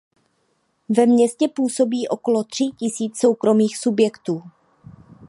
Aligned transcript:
Ve 0.89 1.05
městě 1.05 1.47
působí 1.55 2.07
okolo 2.07 2.43
tří 2.43 2.71
tisíc 2.71 3.17
soukromých 3.17 3.77
subjektů. 3.77 4.41